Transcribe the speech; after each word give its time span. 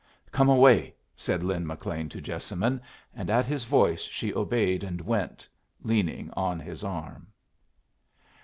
"Come 0.31 0.49
away," 0.49 0.95
said 1.15 1.43
Lin 1.43 1.67
McLean 1.67 2.09
to 2.09 2.21
Jessamine 2.21 2.81
and 3.13 3.29
at 3.29 3.45
his 3.45 3.65
voice 3.65 4.01
she 4.01 4.33
obeyed 4.33 4.83
and 4.83 4.99
went, 4.99 5.47
leaning 5.83 6.31
on 6.31 6.59
his 6.59 6.83
arm. 6.83 7.27